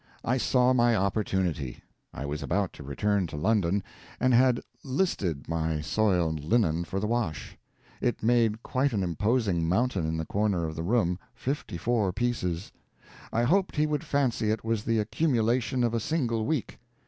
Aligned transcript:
I 0.25 0.37
saw 0.37 0.73
my 0.73 0.95
opportunity: 0.95 1.83
I 2.11 2.25
was 2.25 2.41
about 2.41 2.73
to 2.73 2.81
return 2.81 3.27
to 3.27 3.35
London, 3.37 3.83
and 4.19 4.33
had 4.33 4.59
"listed" 4.83 5.47
my 5.47 5.79
soiled 5.81 6.43
linen 6.43 6.85
for 6.85 6.99
the 6.99 7.05
wash. 7.05 7.55
It 8.01 8.23
made 8.23 8.63
quite 8.63 8.93
an 8.93 9.03
imposing 9.03 9.69
mountain 9.69 10.07
in 10.07 10.17
the 10.17 10.25
corner 10.25 10.65
of 10.65 10.75
the 10.75 10.81
room 10.81 11.19
fifty 11.35 11.77
four 11.77 12.11
pieces. 12.11 12.71
I 13.31 13.43
hoped 13.43 13.75
he 13.75 13.85
would 13.85 14.03
fancy 14.03 14.49
it 14.49 14.63
was 14.65 14.83
the 14.85 14.97
accumulation 14.97 15.83
of 15.83 15.93
a 15.93 15.99
single 15.99 16.47
week. 16.47 16.79